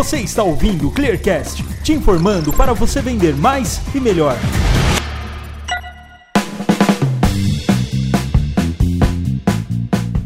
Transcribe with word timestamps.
Você 0.00 0.20
está 0.20 0.42
ouvindo 0.42 0.88
o 0.88 0.90
Clearcast, 0.90 1.62
te 1.82 1.92
informando 1.92 2.54
para 2.54 2.72
você 2.72 3.02
vender 3.02 3.36
mais 3.36 3.82
e 3.94 4.00
melhor. 4.00 4.34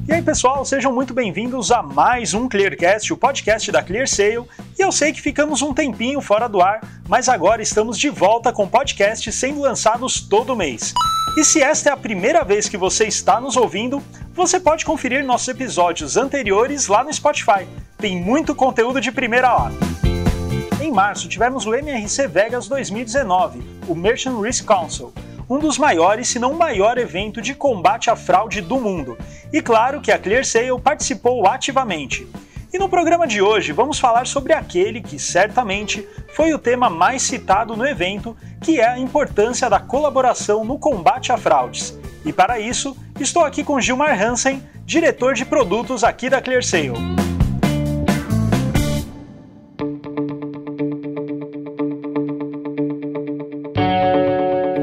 E 0.06 0.12
aí, 0.12 0.22
pessoal, 0.22 0.64
sejam 0.64 0.94
muito 0.94 1.12
bem-vindos 1.12 1.72
a 1.72 1.82
mais 1.82 2.34
um 2.34 2.48
Clearcast, 2.48 3.12
o 3.12 3.16
podcast 3.16 3.72
da 3.72 3.82
ClearSale. 3.82 4.44
E 4.78 4.80
eu 4.80 4.92
sei 4.92 5.12
que 5.12 5.20
ficamos 5.20 5.60
um 5.60 5.74
tempinho 5.74 6.20
fora 6.20 6.48
do 6.48 6.60
ar, 6.60 6.80
mas 7.08 7.28
agora 7.28 7.60
estamos 7.60 7.98
de 7.98 8.08
volta 8.08 8.52
com 8.52 8.68
podcasts 8.68 9.34
sendo 9.34 9.62
lançados 9.62 10.20
todo 10.20 10.54
mês. 10.54 10.94
E 11.36 11.44
se 11.44 11.60
esta 11.60 11.90
é 11.90 11.92
a 11.92 11.96
primeira 11.96 12.44
vez 12.44 12.68
que 12.68 12.76
você 12.76 13.06
está 13.06 13.40
nos 13.40 13.56
ouvindo, 13.56 14.00
você 14.32 14.60
pode 14.60 14.84
conferir 14.84 15.24
nossos 15.24 15.48
episódios 15.48 16.16
anteriores 16.16 16.86
lá 16.86 17.02
no 17.02 17.12
Spotify. 17.12 17.66
Tem 17.98 18.16
muito 18.16 18.54
conteúdo 18.54 19.00
de 19.00 19.10
primeira 19.10 19.52
lá. 19.52 19.72
Em 20.80 20.92
março, 20.92 21.28
tivemos 21.28 21.66
o 21.66 21.74
MRC 21.74 22.28
Vegas 22.28 22.68
2019, 22.68 23.60
o 23.88 23.96
Merchant 23.96 24.40
Risk 24.40 24.64
Council, 24.64 25.12
um 25.50 25.58
dos 25.58 25.76
maiores, 25.76 26.28
se 26.28 26.38
não 26.38 26.52
o 26.52 26.58
maior 26.58 26.98
evento 26.98 27.42
de 27.42 27.52
combate 27.52 28.10
à 28.10 28.14
fraude 28.14 28.60
do 28.60 28.80
mundo. 28.80 29.18
E 29.52 29.60
claro 29.60 30.00
que 30.00 30.12
a 30.12 30.18
ClearSale 30.18 30.80
participou 30.80 31.48
ativamente. 31.48 32.28
E 32.74 32.78
no 32.78 32.88
programa 32.88 33.24
de 33.24 33.40
hoje 33.40 33.70
vamos 33.70 34.00
falar 34.00 34.26
sobre 34.26 34.52
aquele 34.52 35.00
que 35.00 35.16
certamente 35.16 36.08
foi 36.34 36.52
o 36.52 36.58
tema 36.58 36.90
mais 36.90 37.22
citado 37.22 37.76
no 37.76 37.86
evento, 37.86 38.36
que 38.60 38.80
é 38.80 38.88
a 38.88 38.98
importância 38.98 39.70
da 39.70 39.78
colaboração 39.78 40.64
no 40.64 40.76
combate 40.76 41.30
a 41.30 41.38
fraudes. 41.38 41.96
E 42.24 42.32
para 42.32 42.58
isso, 42.58 42.96
estou 43.20 43.44
aqui 43.44 43.62
com 43.62 43.80
Gilmar 43.80 44.20
Hansen, 44.20 44.60
diretor 44.84 45.34
de 45.34 45.44
produtos 45.44 46.02
aqui 46.02 46.28
da 46.28 46.42
ClearSale. 46.42 46.94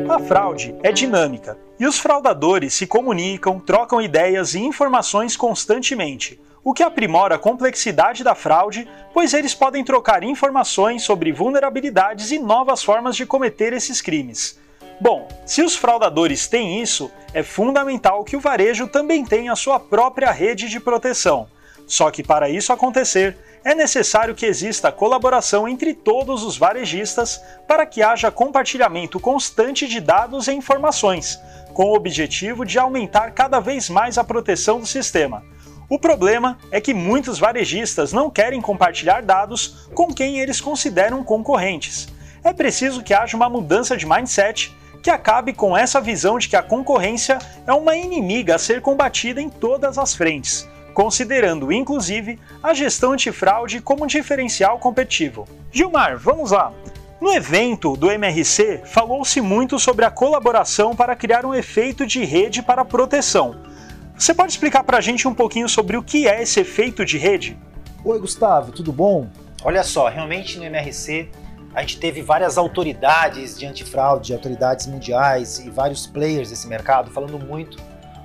A 0.10 0.20
fraude 0.20 0.74
é 0.82 0.94
dinâmica 0.94 1.58
e 1.78 1.86
os 1.86 2.00
fraudadores 2.00 2.74
se 2.74 2.88
comunicam, 2.88 3.60
trocam 3.60 4.02
ideias 4.02 4.54
e 4.54 4.60
informações 4.60 5.36
constantemente 5.36 6.40
o 6.64 6.74
que 6.74 6.84
aprimora 6.84 7.36
a 7.36 7.40
complexidade 7.40 8.24
da 8.24 8.36
fraude, 8.36 8.88
pois 9.14 9.34
eles 9.34 9.54
podem 9.54 9.84
trocar 9.84 10.24
informações 10.24 11.04
sobre 11.04 11.32
vulnerabilidades 11.32 12.32
e 12.32 12.40
novas 12.40 12.84
formas 12.84 13.16
de 13.16 13.26
cometer 13.26 13.74
esses 13.74 14.02
crimes. 14.02 14.60
Bom, 15.00 15.28
se 15.46 15.64
os 15.64 15.76
fraudadores 15.76 16.48
têm 16.48 16.82
isso, 16.82 17.12
é 17.34 17.42
fundamental 17.42 18.24
que 18.24 18.36
o 18.36 18.40
varejo 18.40 18.88
também 18.88 19.26
tenha 19.26 19.56
sua 19.56 19.80
própria 19.80 20.32
rede 20.32 20.70
de 20.70 20.80
proteção. 20.80 21.48
Só 21.88 22.12
que 22.12 22.22
para 22.22 22.48
isso 22.48 22.72
acontecer, 22.72 23.36
é 23.64 23.74
necessário 23.74 24.36
que 24.36 24.46
exista 24.46 24.92
colaboração 24.92 25.68
entre 25.68 25.94
todos 25.94 26.44
os 26.44 26.58
varejistas 26.58 27.42
para 27.68 27.86
que 27.86 28.04
haja 28.04 28.32
compartilhamento 28.32 29.20
constante 29.20 29.88
de 29.88 30.00
dados 30.00 30.48
e 30.48 30.54
informações, 30.54 31.40
com 31.74 31.86
o 31.86 31.96
objetivo 31.96 32.64
de 32.64 32.78
aumentar 32.78 33.32
cada 33.32 33.60
vez 33.60 33.90
mais 33.90 34.18
a 34.18 34.24
proteção 34.24 34.80
do 34.80 34.86
sistema. 34.86 35.44
O 35.92 36.00
problema 36.00 36.58
é 36.72 36.80
que 36.80 36.94
muitos 36.94 37.38
varejistas 37.38 38.14
não 38.14 38.30
querem 38.30 38.62
compartilhar 38.62 39.22
dados 39.22 39.90
com 39.94 40.08
quem 40.08 40.40
eles 40.40 40.62
consideram 40.62 41.22
concorrentes. 41.22 42.08
É 42.46 42.54
preciso 42.54 43.04
que 43.04 43.14
haja 43.14 43.36
uma 43.36 43.50
mudança 43.50 43.98
de 43.98 44.06
mindset 44.06 44.74
que 45.04 45.10
acabe 45.10 45.52
com 45.52 45.76
essa 45.76 46.00
visão 46.00 46.40
de 46.40 46.48
que 46.48 46.56
a 46.56 46.64
concorrência 46.64 47.40
é 47.68 47.74
uma 47.74 47.94
inimiga 47.94 48.56
a 48.56 48.58
ser 48.58 48.80
combatida 48.80 49.42
em 49.42 49.50
todas 49.50 49.98
as 49.98 50.16
frentes, 50.16 50.66
considerando 50.94 51.74
inclusive 51.74 52.40
a 52.64 52.74
gestão 52.74 53.12
antifraude 53.12 53.82
como 53.82 54.06
um 54.06 54.08
diferencial 54.08 54.80
competitivo. 54.80 55.46
Gilmar, 55.74 56.18
vamos 56.18 56.52
lá! 56.52 56.72
No 57.20 57.34
evento 57.34 57.98
do 57.98 58.10
MRC, 58.10 58.84
falou-se 58.86 59.42
muito 59.42 59.78
sobre 59.78 60.06
a 60.06 60.10
colaboração 60.10 60.96
para 60.96 61.18
criar 61.18 61.46
um 61.46 61.54
efeito 61.54 62.08
de 62.08 62.24
rede 62.24 62.64
para 62.64 62.86
proteção. 62.86 63.70
Você 64.18 64.34
pode 64.34 64.52
explicar 64.52 64.84
para 64.84 64.98
a 64.98 65.02
gente 65.02 65.28
um 65.28 65.34
pouquinho 65.34 65.68
sobre 65.68 65.98
o 65.98 66.04
que 66.04 66.28
é 66.28 66.42
esse 66.42 66.60
efeito 66.60 67.04
de 67.04 67.18
rede? 67.18 67.58
Oi, 68.04 68.20
Gustavo, 68.20 68.72
tudo 68.72 68.92
bom? 68.92 69.28
Olha 69.64 69.84
só, 69.84 70.10
realmente 70.10 70.58
no 70.58 70.66
MRC 70.66 71.30
a 71.74 71.82
gente 71.82 72.00
teve 72.00 72.22
várias 72.22 72.58
autoridades 72.58 73.58
de 73.58 73.66
antifraude, 73.66 74.34
autoridades 74.34 74.88
mundiais 74.88 75.60
e 75.60 75.70
vários 75.70 76.06
players 76.06 76.50
desse 76.50 76.68
mercado 76.68 77.10
falando 77.12 77.40
muito 77.40 77.78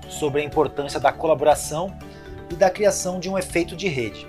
sobre 0.09 0.41
a 0.41 0.45
importância 0.45 0.99
da 0.99 1.13
colaboração 1.13 1.97
e 2.51 2.55
da 2.55 2.71
criação 2.71 3.21
de 3.21 3.29
um 3.29 3.39
efeito 3.39 3.77
de 3.77 3.89
rede. 3.89 4.27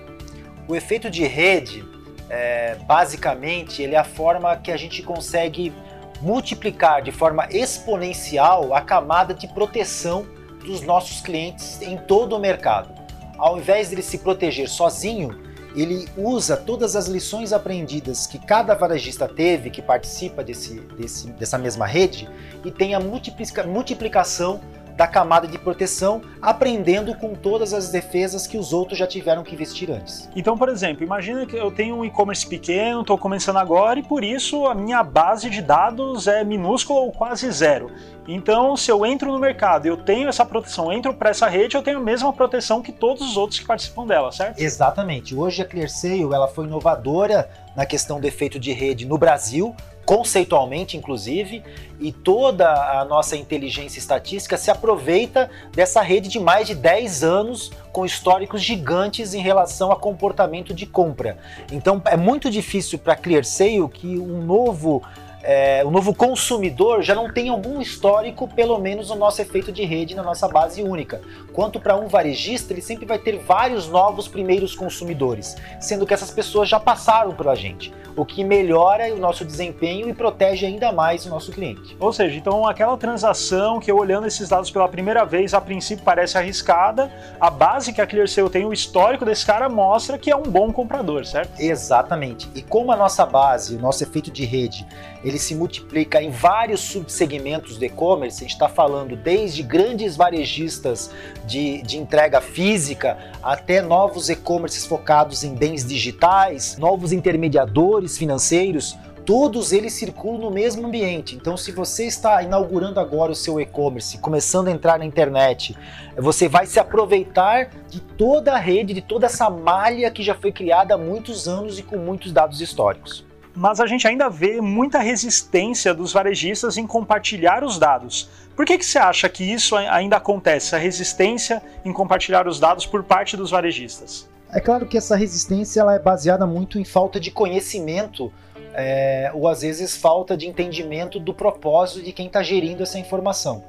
O 0.68 0.76
efeito 0.76 1.10
de 1.10 1.26
rede, 1.26 1.84
é, 2.30 2.76
basicamente, 2.86 3.82
ele 3.82 3.96
é 3.96 3.98
a 3.98 4.04
forma 4.04 4.56
que 4.58 4.72
a 4.72 4.78
gente 4.78 5.02
consegue 5.02 5.74
multiplicar 6.22 7.02
de 7.02 7.12
forma 7.12 7.48
exponencial 7.50 8.74
a 8.74 8.82
camada 8.82 9.34
de 9.34 9.48
proteção 9.48 10.26
dos 10.68 10.82
nossos 10.82 11.22
clientes 11.22 11.82
em 11.82 11.98
todo 11.98 12.36
o 12.36 12.40
mercado. 12.40 12.94
Ao 13.38 13.58
invés 13.58 13.90
de 13.90 14.02
se 14.04 14.18
proteger 14.18 14.68
sozinho, 14.68 15.48
ele 15.74 16.08
usa 16.18 16.58
todas 16.58 16.96
as 16.96 17.08
lições 17.08 17.54
aprendidas 17.54 18.28
que 18.28 18.38
cada 18.38 18.74
varejista 18.74 19.28
teve 19.28 19.70
que 19.70 19.82
participa 19.82 20.44
desse, 20.44 20.80
desse, 20.98 21.32
dessa 21.32 21.58
mesma 21.58 21.86
rede 21.86 22.28
e 22.66 22.72
tem 22.72 22.94
a 22.94 23.00
multiplica, 23.00 23.64
multiplicação 23.64 24.60
da 24.98 25.08
camada 25.08 25.48
de 25.48 25.60
proteção, 25.60 26.24
aprendendo 26.42 27.14
com 27.16 27.36
todas 27.36 27.72
as 27.72 27.90
defesas 27.90 28.48
que 28.48 28.58
os 28.58 28.74
outros 28.74 28.98
já 28.98 29.06
tiveram 29.06 29.44
que 29.44 29.54
investir 29.54 29.92
antes. 29.92 30.28
Então, 30.36 30.58
por 30.58 30.70
exemplo, 30.70 31.04
imagina 31.04 31.46
que 31.46 31.56
eu 31.56 31.70
tenho 31.70 31.96
um 31.96 32.04
e-commerce 32.04 32.46
pequeno, 32.46 33.02
estou 33.02 33.18
começando 33.18 33.58
agora 33.58 34.00
e 34.00 34.04
por 34.04 34.24
isso 34.24 34.66
a 34.66 34.74
minha 34.74 35.04
base 35.04 35.52
de 35.52 35.62
dados 35.62 36.28
é 36.28 36.44
minúscula 36.44 37.02
ou 37.02 37.12
quase 37.12 37.50
zero. 37.52 37.92
Então, 38.28 38.76
se 38.76 38.92
eu 38.92 39.06
entro 39.06 39.32
no 39.32 39.40
mercado 39.40 39.86
e 39.86 39.90
eu 39.90 39.96
tenho 39.96 40.28
essa 40.28 40.44
proteção, 40.44 40.92
entro 40.92 41.14
para 41.14 41.30
essa 41.30 41.48
rede, 41.48 41.78
eu 41.78 41.84
tenho 41.84 42.00
a 42.00 42.04
mesma 42.04 42.34
proteção 42.34 42.82
que 42.82 42.92
todos 42.92 43.22
os 43.22 43.38
outros 43.38 43.60
que 43.60 43.66
participam 43.66 44.06
dela, 44.06 44.32
certo? 44.32 44.60
Exatamente. 44.60 45.36
Hoje 45.36 45.62
a 45.62 45.66
ClearSale 45.66 46.24
ela 46.24 46.48
foi 46.48 46.66
inovadora 46.66 47.50
na 47.76 47.86
questão 47.86 48.20
do 48.20 48.26
efeito 48.26 48.60
de 48.60 48.74
rede 48.74 49.06
no 49.06 49.18
Brasil, 49.18 49.76
conceitualmente, 50.08 50.96
inclusive, 50.96 51.62
e 52.00 52.14
toda 52.14 52.66
a 52.98 53.04
nossa 53.04 53.36
inteligência 53.36 54.00
estatística 54.00 54.56
se 54.56 54.72
aproveita 54.72 55.50
dessa 55.74 56.02
rede 56.02 56.30
de 56.30 56.40
mais 56.40 56.66
de 56.66 56.76
10 56.76 57.26
anos 57.26 57.72
com 57.92 58.06
históricos 58.06 58.62
gigantes 58.62 59.34
em 59.34 59.42
relação 59.42 59.92
a 59.92 59.98
comportamento 59.98 60.74
de 60.74 60.86
compra. 60.86 61.38
Então 61.70 62.02
é 62.06 62.16
muito 62.16 62.50
difícil 62.50 62.98
para 62.98 63.18
ClearSale 63.18 63.86
que 63.90 64.18
um 64.18 64.42
novo 64.42 65.04
é, 65.50 65.82
o 65.86 65.90
novo 65.90 66.14
consumidor 66.14 67.02
já 67.02 67.16
não 67.16 67.32
tem 67.32 67.48
algum 67.48 67.80
histórico, 67.80 68.50
pelo 68.50 68.78
menos, 68.78 69.08
no 69.08 69.16
nosso 69.16 69.42
efeito 69.42 69.72
de 69.72 69.86
rede, 69.86 70.14
na 70.14 70.22
nossa 70.22 70.46
base 70.46 70.84
única. 70.84 71.22
Quanto 71.54 71.80
para 71.80 71.96
um 71.96 72.10
varejista, 72.10 72.74
ele 72.74 72.82
sempre 72.82 73.06
vai 73.06 73.18
ter 73.18 73.38
vários 73.38 73.88
novos 73.88 74.28
primeiros 74.28 74.76
consumidores, 74.76 75.56
sendo 75.80 76.06
que 76.06 76.14
essas 76.14 76.32
pessoas 76.32 76.68
já 76.68 76.82
passaram 76.82 77.32
pela 77.32 77.56
gente, 77.56 77.94
o 78.14 78.26
que 78.26 78.44
melhora 78.44 79.14
o 79.14 79.18
nosso 79.18 79.46
desempenho 79.46 80.10
e 80.10 80.14
protege 80.14 80.66
ainda 80.66 80.92
mais 80.92 81.26
o 81.26 81.30
nosso 81.30 81.50
cliente. 81.54 81.96
Ou 81.98 82.12
seja, 82.12 82.38
então 82.38 82.68
aquela 82.68 82.98
transação 82.98 83.80
que 83.80 83.90
eu 83.90 83.98
olhando 83.98 84.28
esses 84.28 84.50
dados 84.50 84.70
pela 84.70 84.90
primeira 84.90 85.24
vez, 85.24 85.54
a 85.54 85.62
princípio 85.62 86.04
parece 86.04 86.38
arriscada, 86.38 87.10
a 87.40 87.50
base 87.50 87.94
que 87.94 88.02
a 88.02 88.06
ClearSale 88.06 88.50
tem, 88.50 88.66
o 88.66 88.74
histórico 88.74 89.24
desse 89.24 89.46
cara 89.46 89.70
mostra 89.70 90.18
que 90.18 90.30
é 90.30 90.36
um 90.36 90.44
bom 90.44 90.74
comprador, 90.74 91.26
certo? 91.26 91.58
Exatamente. 91.58 92.50
E 92.54 92.62
como 92.62 92.92
a 92.92 92.98
nossa 92.98 93.26
base, 93.26 93.78
o 93.78 93.80
nosso 93.80 94.04
efeito 94.04 94.30
de 94.30 94.44
rede, 94.44 94.86
ele 95.24 95.37
ele 95.38 95.40
se 95.40 95.56
multiplica 95.56 96.22
em 96.22 96.32
vários 96.32 96.82
subsegmentos 96.82 97.78
do 97.78 97.86
e-commerce. 97.86 98.40
A 98.40 98.42
gente 98.42 98.54
está 98.54 98.68
falando 98.68 99.16
desde 99.16 99.62
grandes 99.62 100.18
varejistas 100.18 101.12
de, 101.46 101.82
de 101.84 101.98
entrega 101.98 102.42
física 102.42 103.18
até 103.42 103.82
novos 103.82 104.30
e-commerces 104.30 104.86
focados 104.86 105.44
em 105.44 105.54
bens 105.54 105.86
digitais, 105.86 106.78
novos 106.78 107.14
intermediadores 107.14 108.18
financeiros 108.18 108.98
todos 109.26 109.74
eles 109.74 109.92
circulam 109.92 110.40
no 110.40 110.50
mesmo 110.50 110.88
ambiente. 110.88 111.36
Então, 111.36 111.58
se 111.58 111.74
você 111.74 112.06
está 112.06 112.42
inaugurando 112.42 112.98
agora 112.98 113.34
o 113.34 113.36
seu 113.36 113.60
e-commerce, 113.60 114.18
começando 114.20 114.70
a 114.70 114.72
entrar 114.72 114.98
na 114.98 115.04
internet, 115.04 115.76
você 116.16 116.48
vai 116.48 116.66
se 116.66 116.80
aproveitar 116.80 117.70
de 117.90 118.00
toda 118.00 118.54
a 118.54 118.58
rede, 118.58 118.94
de 118.94 119.02
toda 119.02 119.26
essa 119.26 119.50
malha 119.50 120.10
que 120.10 120.24
já 120.24 120.34
foi 120.34 120.54
criada 120.54 120.94
há 120.94 120.98
muitos 120.98 121.46
anos 121.46 121.78
e 121.78 121.84
com 121.84 121.98
muitos 121.98 122.32
dados 122.32 122.62
históricos 122.62 123.27
mas 123.58 123.80
a 123.80 123.88
gente 123.88 124.08
ainda 124.08 124.30
vê 124.30 124.62
muita 124.62 125.00
resistência 125.00 125.92
dos 125.92 126.14
varejistas 126.14 126.78
em 126.78 126.86
compartilhar 126.86 127.64
os 127.64 127.80
dados. 127.80 128.30
Por 128.56 128.68
que, 128.68 128.78
que 128.78 128.86
você 128.86 129.00
acha 129.00 129.28
que 129.28 129.44
isso 129.44 129.76
ainda 129.76 130.18
acontece, 130.18 130.76
a 130.76 130.78
resistência 130.78 131.62
em 131.84 131.92
compartilhar 131.92 132.48
os 132.48 132.60
dados 132.60 132.86
por 132.86 133.04
parte 133.04 133.36
dos 133.36 133.50
varejistas? 133.50 134.30
É 134.52 134.60
claro 134.62 134.86
que 134.86 134.96
essa 134.96 135.16
resistência 135.16 135.82
ela 135.82 135.96
é 135.96 136.00
baseada 136.00 136.46
muito 136.46 136.80
em 136.80 136.86
falta 136.86 137.20
de 137.20 137.32
conhecimento 137.32 138.32
é, 138.76 139.32
ou 139.34 139.48
às 139.48 139.62
vezes 139.62 139.98
falta 139.98 140.38
de 140.38 140.48
entendimento 140.48 141.20
do 141.20 141.34
propósito 141.34 142.04
de 142.04 142.12
quem 142.12 142.28
está 142.28 142.44
gerindo 142.44 142.84
essa 142.84 143.00
informação. 143.00 143.64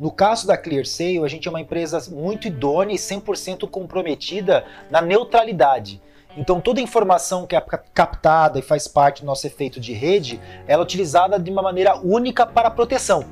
No 0.00 0.10
caso 0.10 0.48
da 0.48 0.56
ClearSale, 0.56 1.24
a 1.24 1.28
gente 1.28 1.46
é 1.46 1.50
uma 1.50 1.60
empresa 1.60 2.02
muito 2.10 2.48
idônea 2.48 2.94
e 2.94 2.98
100% 2.98 3.68
comprometida 3.70 4.64
na 4.90 5.00
neutralidade. 5.00 6.00
Então 6.36 6.60
toda 6.60 6.80
informação 6.80 7.46
que 7.46 7.56
é 7.56 7.60
captada 7.60 8.58
e 8.58 8.62
faz 8.62 8.86
parte 8.86 9.22
do 9.22 9.26
nosso 9.26 9.46
efeito 9.46 9.80
de 9.80 9.92
rede, 9.92 10.40
ela 10.66 10.82
é 10.82 10.84
utilizada 10.84 11.38
de 11.38 11.50
uma 11.50 11.62
maneira 11.62 11.96
única 11.98 12.46
para 12.46 12.70
proteção. 12.70 13.24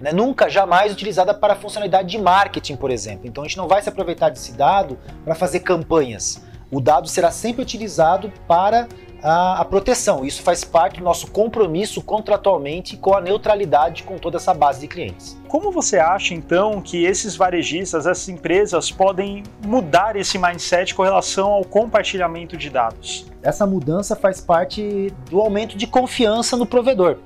Né? 0.00 0.12
Nunca, 0.12 0.48
jamais 0.48 0.92
utilizada 0.92 1.32
para 1.32 1.54
funcionalidade 1.54 2.08
de 2.08 2.18
marketing, 2.18 2.76
por 2.76 2.90
exemplo. 2.90 3.26
Então 3.26 3.44
a 3.44 3.46
gente 3.46 3.56
não 3.56 3.68
vai 3.68 3.80
se 3.80 3.88
aproveitar 3.88 4.28
desse 4.28 4.52
dado 4.52 4.98
para 5.24 5.34
fazer 5.34 5.60
campanhas. 5.60 6.42
O 6.70 6.80
dado 6.80 7.08
será 7.08 7.30
sempre 7.30 7.62
utilizado 7.62 8.32
para 8.48 8.88
a, 9.24 9.62
a, 9.62 9.64
proteção. 9.64 10.22
Isso 10.22 10.42
faz 10.42 10.62
parte 10.62 10.98
do 10.98 11.04
nosso 11.04 11.28
compromisso 11.30 12.02
contratualmente 12.02 12.94
com 12.94 13.14
a 13.14 13.20
neutralidade 13.22 14.02
com 14.02 14.18
toda 14.18 14.36
essa 14.36 14.52
base 14.52 14.80
de 14.80 14.86
clientes. 14.86 15.40
Como 15.48 15.72
você 15.72 15.98
acha 15.98 16.34
então 16.34 16.82
que 16.82 17.04
esses 17.04 17.34
varejistas, 17.34 18.06
essas 18.06 18.28
empresas 18.28 18.90
podem 18.90 19.42
mudar 19.64 20.14
esse 20.14 20.36
mindset 20.36 20.94
com 20.94 21.02
relação 21.02 21.50
ao 21.50 21.64
compartilhamento 21.64 22.54
de 22.54 22.68
dados? 22.68 23.26
Essa 23.42 23.66
mudança 23.66 24.14
faz 24.14 24.42
parte 24.42 25.10
do 25.30 25.40
aumento 25.40 25.74
de 25.76 25.86
confiança 25.86 26.54
no 26.54 26.66
provedor. 26.66 27.18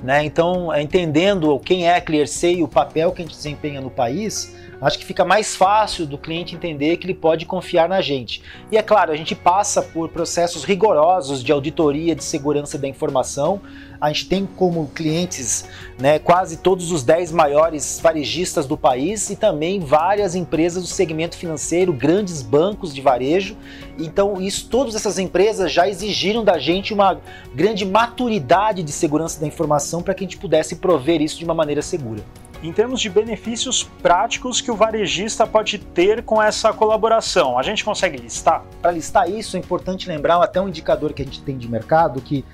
Né? 0.00 0.24
Então, 0.24 0.74
entendendo 0.76 1.58
quem 1.58 1.88
é 1.88 1.96
a 1.96 2.00
ClearSea 2.00 2.52
e 2.52 2.62
o 2.62 2.68
papel 2.68 3.12
que 3.12 3.22
a 3.22 3.24
gente 3.24 3.36
desempenha 3.36 3.80
no 3.80 3.90
país, 3.90 4.54
acho 4.82 4.98
que 4.98 5.04
fica 5.04 5.24
mais 5.24 5.54
fácil 5.54 6.04
do 6.06 6.18
cliente 6.18 6.54
entender 6.54 6.96
que 6.96 7.06
ele 7.06 7.14
pode 7.14 7.46
confiar 7.46 7.88
na 7.88 8.00
gente. 8.00 8.42
E 8.70 8.76
é 8.76 8.82
claro, 8.82 9.12
a 9.12 9.16
gente 9.16 9.34
passa 9.34 9.80
por 9.80 10.08
processos 10.08 10.64
rigorosos 10.64 11.42
de 11.42 11.52
auditoria 11.52 12.14
de 12.14 12.24
segurança 12.24 12.76
da 12.76 12.88
informação. 12.88 13.60
A 14.00 14.08
gente 14.08 14.26
tem 14.28 14.44
como 14.44 14.88
clientes 14.88 15.64
né, 15.96 16.18
quase 16.18 16.56
todos 16.56 16.90
os 16.90 17.04
10 17.04 17.30
maiores 17.30 18.00
varejistas 18.02 18.66
do 18.66 18.76
país 18.76 19.30
e 19.30 19.36
também 19.36 19.78
várias 19.78 20.34
empresas 20.34 20.82
do 20.82 20.88
segmento 20.88 21.36
financeiro, 21.36 21.92
grandes 21.92 22.42
bancos 22.42 22.92
de 22.92 23.00
varejo. 23.00 23.56
Então, 23.96 24.42
isso, 24.42 24.68
todas 24.68 24.96
essas 24.96 25.20
empresas 25.20 25.70
já 25.70 25.88
exigiram 25.88 26.42
da 26.42 26.58
gente 26.58 26.92
uma 26.92 27.20
grande 27.54 27.86
maturidade 27.86 28.82
de 28.82 28.90
segurança 28.90 29.40
da 29.40 29.46
informação 29.46 30.02
para 30.02 30.14
que 30.14 30.24
a 30.24 30.26
gente 30.26 30.38
pudesse 30.38 30.76
prover 30.76 31.22
isso 31.22 31.38
de 31.38 31.44
uma 31.44 31.54
maneira 31.54 31.80
segura 31.80 32.24
em 32.62 32.72
termos 32.72 33.00
de 33.00 33.10
benefícios 33.10 33.82
práticos 34.00 34.60
que 34.60 34.70
o 34.70 34.76
varejista 34.76 35.46
pode 35.46 35.78
ter 35.78 36.22
com 36.22 36.40
essa 36.40 36.72
colaboração. 36.72 37.58
A 37.58 37.62
gente 37.62 37.84
consegue 37.84 38.16
listar? 38.16 38.64
Para 38.80 38.92
listar 38.92 39.28
isso, 39.28 39.56
é 39.56 39.60
importante 39.60 40.08
lembrar 40.08 40.40
até 40.42 40.60
um 40.60 40.68
indicador 40.68 41.12
que 41.12 41.22
a 41.22 41.24
gente 41.24 41.42
tem 41.42 41.58
de 41.58 41.68
mercado 41.68 42.20
que 42.20 42.44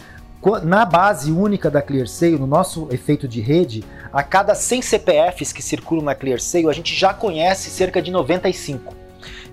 na 0.63 0.85
base 0.85 1.33
única 1.33 1.71
da 1.71 1.83
ClearSale, 1.83 2.39
no 2.39 2.47
nosso 2.47 2.89
efeito 2.91 3.27
de 3.27 3.41
rede, 3.41 3.85
a 4.13 4.23
cada 4.23 4.55
100 4.55 4.83
CPFs 4.83 5.53
que 5.53 5.61
circulam 5.61 6.05
na 6.05 6.15
ClearSale, 6.15 6.69
a 6.69 6.73
gente 6.73 6.95
já 6.95 7.13
conhece 7.13 7.71
cerca 7.71 8.01
de 8.01 8.11
95. 8.11 8.95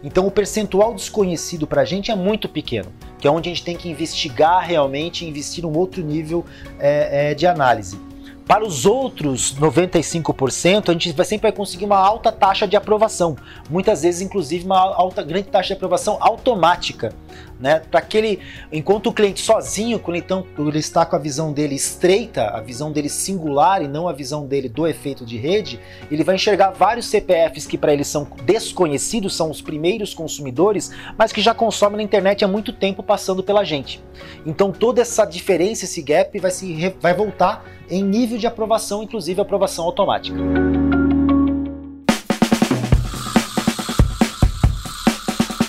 Então 0.03 0.27
o 0.27 0.31
percentual 0.31 0.93
desconhecido 0.93 1.65
para 1.65 1.81
a 1.81 1.85
gente 1.85 2.11
é 2.11 2.15
muito 2.15 2.47
pequeno, 2.47 2.93
que 3.17 3.27
é 3.27 3.31
onde 3.31 3.49
a 3.49 3.53
gente 3.53 3.65
tem 3.65 3.75
que 3.75 3.89
investigar 3.89 4.63
realmente, 4.63 5.25
investir 5.25 5.65
um 5.65 5.75
outro 5.75 6.03
nível 6.03 6.45
é, 6.79 7.31
é, 7.31 7.33
de 7.33 7.47
análise. 7.47 7.99
Para 8.47 8.63
os 8.63 8.85
outros 8.85 9.55
95%, 9.55 10.89
a 10.89 10.93
gente 10.93 11.11
vai 11.13 11.25
sempre 11.25 11.49
vai 11.49 11.51
conseguir 11.51 11.85
uma 11.85 11.97
alta 11.97 12.31
taxa 12.31 12.67
de 12.67 12.75
aprovação. 12.75 13.35
Muitas 13.67 14.03
vezes, 14.03 14.21
inclusive, 14.21 14.65
uma 14.65 14.79
alta, 14.79 15.23
grande 15.23 15.47
taxa 15.47 15.69
de 15.69 15.73
aprovação 15.73 16.17
automática 16.19 17.11
né? 17.59 17.81
Para 17.89 17.99
aquele, 17.99 18.39
enquanto 18.71 19.07
o 19.07 19.13
cliente 19.13 19.41
sozinho, 19.41 19.99
quando 19.99 20.17
então 20.17 20.45
ele 20.57 20.79
está 20.79 21.05
com 21.05 21.15
a 21.15 21.19
visão 21.19 21.53
dele 21.53 21.75
estreita, 21.75 22.47
a 22.47 22.61
visão 22.61 22.91
dele 22.91 23.09
singular 23.09 23.81
e 23.81 23.87
não 23.87 24.07
a 24.07 24.13
visão 24.13 24.45
dele 24.45 24.67
do 24.67 24.87
efeito 24.87 25.25
de 25.25 25.37
rede, 25.37 25.79
ele 26.11 26.23
vai 26.23 26.35
enxergar 26.35 26.71
vários 26.71 27.05
CPFs 27.07 27.65
que 27.65 27.77
para 27.77 27.93
ele 27.93 28.03
são 28.03 28.27
desconhecidos, 28.43 29.35
são 29.35 29.49
os 29.49 29.61
primeiros 29.61 30.13
consumidores, 30.13 30.91
mas 31.17 31.31
que 31.31 31.41
já 31.41 31.53
consomem 31.53 31.97
na 31.97 32.03
internet 32.03 32.43
há 32.43 32.47
muito 32.47 32.73
tempo 32.73 33.01
passando 33.01 33.43
pela 33.43 33.63
gente. 33.63 34.03
Então 34.45 34.71
toda 34.71 35.01
essa 35.01 35.25
diferença, 35.25 35.85
esse 35.85 36.01
gap 36.01 36.37
vai 36.39 36.51
se 36.51 36.95
vai 36.99 37.13
voltar 37.13 37.65
em 37.89 38.03
nível 38.03 38.37
de 38.37 38.47
aprovação, 38.47 39.03
inclusive 39.03 39.39
aprovação 39.39 39.85
automática. 39.85 40.37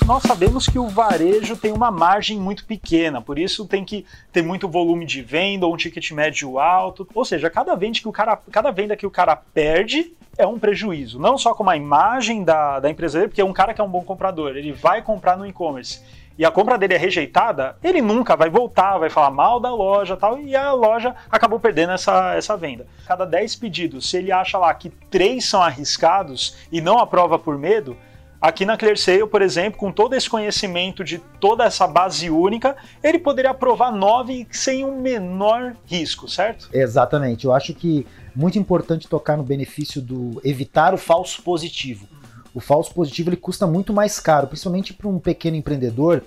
Nós 0.06 0.22
sabemos 0.22 0.68
que 0.68 0.78
o 0.78 0.86
varejo 0.86 1.56
tem 1.56 1.72
uma 1.72 1.90
margem 1.90 2.38
muito 2.38 2.64
pequena, 2.64 3.20
por 3.20 3.40
isso 3.40 3.66
tem 3.66 3.84
que 3.84 4.06
ter 4.32 4.40
muito 4.40 4.68
volume 4.68 5.04
de 5.04 5.20
venda 5.20 5.66
ou 5.66 5.74
um 5.74 5.76
ticket 5.76 6.12
médio 6.12 6.60
alto. 6.60 7.08
Ou 7.12 7.24
seja, 7.24 7.50
cada 7.50 7.74
venda 7.74 7.98
que 7.98 8.06
o 8.06 8.12
cara, 8.12 8.38
cada 8.52 8.70
venda 8.70 8.96
que 8.96 9.04
o 9.04 9.10
cara 9.10 9.34
perde 9.34 10.14
é 10.38 10.46
um 10.46 10.60
prejuízo, 10.60 11.18
não 11.18 11.36
só 11.36 11.52
com 11.54 11.68
a 11.68 11.76
imagem 11.76 12.44
da, 12.44 12.78
da 12.78 12.88
empresa 12.88 13.18
dele, 13.18 13.28
porque 13.30 13.40
é 13.40 13.44
um 13.44 13.52
cara 13.52 13.74
que 13.74 13.80
é 13.80 13.84
um 13.84 13.88
bom 13.88 14.04
comprador, 14.04 14.56
ele 14.56 14.70
vai 14.70 15.02
comprar 15.02 15.36
no 15.36 15.44
e-commerce 15.44 16.00
e 16.38 16.44
a 16.44 16.52
compra 16.52 16.78
dele 16.78 16.94
é 16.94 16.98
rejeitada, 16.98 17.76
ele 17.82 18.00
nunca 18.00 18.36
vai 18.36 18.48
voltar, 18.48 18.98
vai 18.98 19.10
falar 19.10 19.30
mal 19.30 19.58
da 19.58 19.74
loja 19.74 20.16
tal, 20.16 20.38
e 20.38 20.54
a 20.54 20.70
loja 20.72 21.16
acabou 21.30 21.58
perdendo 21.58 21.92
essa, 21.92 22.34
essa 22.34 22.56
venda. 22.56 22.86
Cada 23.06 23.24
10 23.24 23.56
pedidos, 23.56 24.08
se 24.08 24.18
ele 24.18 24.30
acha 24.30 24.56
lá 24.58 24.72
que 24.74 24.90
3 24.90 25.42
são 25.42 25.62
arriscados 25.62 26.56
e 26.70 26.80
não 26.80 26.98
aprova 26.98 27.38
por 27.38 27.58
medo, 27.58 27.96
Aqui 28.40 28.66
na 28.66 28.76
ClearSale, 28.76 29.26
por 29.26 29.40
exemplo, 29.40 29.78
com 29.78 29.90
todo 29.90 30.14
esse 30.14 30.28
conhecimento 30.28 31.02
de 31.02 31.18
toda 31.40 31.64
essa 31.64 31.86
base 31.86 32.28
única, 32.28 32.76
ele 33.02 33.18
poderia 33.18 33.50
aprovar 33.50 33.90
9 33.90 34.46
sem 34.50 34.84
o 34.84 34.88
um 34.88 35.00
menor 35.00 35.74
risco, 35.86 36.28
certo? 36.28 36.68
Exatamente. 36.72 37.46
Eu 37.46 37.52
acho 37.52 37.72
que 37.74 38.06
muito 38.34 38.58
importante 38.58 39.08
tocar 39.08 39.36
no 39.36 39.42
benefício 39.42 40.02
do 40.02 40.40
evitar 40.44 40.92
o 40.92 40.98
falso 40.98 41.42
positivo. 41.42 42.06
O 42.52 42.60
falso 42.60 42.92
positivo 42.92 43.30
ele 43.30 43.36
custa 43.36 43.66
muito 43.66 43.92
mais 43.92 44.20
caro, 44.20 44.46
principalmente 44.46 44.92
para 44.92 45.08
um 45.08 45.18
pequeno 45.18 45.56
empreendedor 45.56 46.22